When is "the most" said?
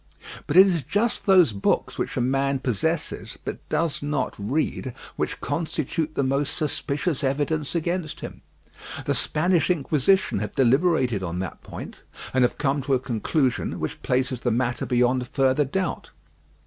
6.15-6.55